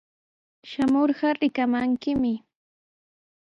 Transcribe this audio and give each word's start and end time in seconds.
Shamurqa 0.69 1.27
rikamankimi. 1.39 2.33